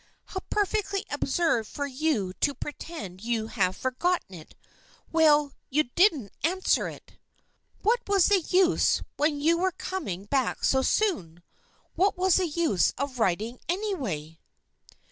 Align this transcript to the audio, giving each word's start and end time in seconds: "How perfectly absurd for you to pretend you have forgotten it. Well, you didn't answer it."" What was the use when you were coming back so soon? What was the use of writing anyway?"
"How 0.33 0.39
perfectly 0.49 1.05
absurd 1.11 1.67
for 1.67 1.85
you 1.85 2.33
to 2.41 2.55
pretend 2.55 3.23
you 3.23 3.45
have 3.45 3.77
forgotten 3.77 4.33
it. 4.33 4.55
Well, 5.11 5.53
you 5.69 5.91
didn't 5.93 6.31
answer 6.43 6.87
it."" 6.87 7.19
What 7.83 7.99
was 8.07 8.25
the 8.25 8.39
use 8.41 9.03
when 9.17 9.39
you 9.39 9.59
were 9.59 9.71
coming 9.71 10.25
back 10.25 10.63
so 10.63 10.81
soon? 10.81 11.43
What 11.93 12.17
was 12.17 12.37
the 12.37 12.47
use 12.47 12.95
of 12.97 13.19
writing 13.19 13.59
anyway?" 13.69 14.39